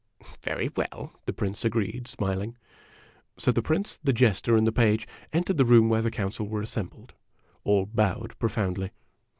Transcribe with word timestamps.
"Very 0.41 0.71
well," 0.75 1.13
the 1.27 1.31
Prince 1.31 1.63
agreed, 1.63 2.07
smiling. 2.07 2.57
So 3.37 3.51
the 3.51 3.61
Prince, 3.61 3.99
the 4.03 4.11
Jester, 4.11 4.55
and 4.55 4.65
the 4.65 4.71
Page 4.71 5.07
entered 5.31 5.57
the 5.57 5.63
room 5.63 5.89
where 5.89 6.01
the 6.01 6.09
Council 6.09 6.47
were 6.47 6.63
assembled. 6.63 7.13
All 7.65 7.85
bowed 7.85 8.33
profoundly. 8.39 8.89